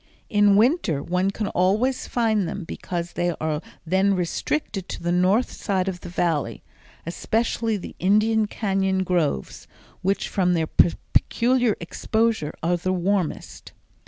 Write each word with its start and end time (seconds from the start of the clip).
In 0.31 0.55
winter 0.55 1.03
one 1.03 1.29
can 1.29 1.45
always 1.49 2.07
find 2.07 2.47
them 2.47 2.63
because 2.63 3.13
they 3.13 3.35
are 3.39 3.61
then 3.85 4.15
restricted 4.15 4.89
to 4.89 5.03
the 5.03 5.11
north 5.11 5.51
side 5.51 5.87
of 5.87 5.99
the 6.01 6.09
Valley, 6.09 6.63
especially 7.05 7.77
the 7.77 7.95
Indian 7.99 8.47
Cañon 8.47 9.05
groves, 9.05 9.67
which 10.01 10.27
from 10.27 10.53
their 10.55 10.65
peculiar 10.65 11.75
exposure 11.79 12.55
are 12.63 12.77
the 12.77 12.91
warmest. 12.93 13.73